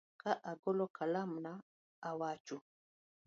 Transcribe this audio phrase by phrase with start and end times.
[0.21, 1.51] Ka agolo kalamna,
[2.09, 2.57] awacho